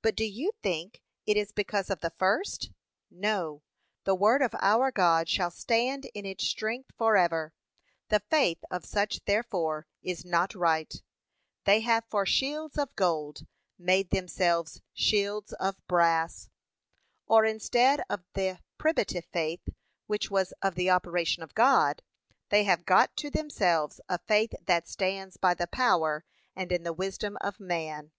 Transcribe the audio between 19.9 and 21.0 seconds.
which was of the